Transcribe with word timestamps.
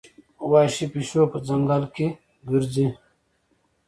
وحشي 0.51 0.85
پیشو 0.93 1.23
په 1.31 1.37
ځنګل 1.47 1.83
کې 1.95 2.07
ګرځي. 2.49 2.87